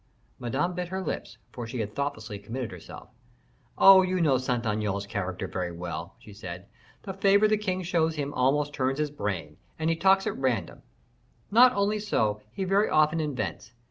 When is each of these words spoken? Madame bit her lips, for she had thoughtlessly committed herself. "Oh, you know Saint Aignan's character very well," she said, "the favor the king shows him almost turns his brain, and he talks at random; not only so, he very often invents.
Madame 0.39 0.73
bit 0.73 0.87
her 0.87 1.03
lips, 1.03 1.37
for 1.51 1.67
she 1.67 1.79
had 1.79 1.93
thoughtlessly 1.93 2.39
committed 2.39 2.71
herself. 2.71 3.09
"Oh, 3.77 4.01
you 4.01 4.19
know 4.19 4.39
Saint 4.39 4.65
Aignan's 4.65 5.05
character 5.05 5.45
very 5.45 5.71
well," 5.71 6.15
she 6.17 6.33
said, 6.33 6.65
"the 7.03 7.13
favor 7.13 7.47
the 7.47 7.55
king 7.55 7.83
shows 7.83 8.15
him 8.15 8.33
almost 8.33 8.73
turns 8.73 8.97
his 8.97 9.11
brain, 9.11 9.57
and 9.77 9.91
he 9.91 9.95
talks 9.95 10.25
at 10.25 10.35
random; 10.35 10.81
not 11.51 11.73
only 11.75 11.99
so, 11.99 12.41
he 12.51 12.63
very 12.63 12.89
often 12.89 13.19
invents. 13.19 13.73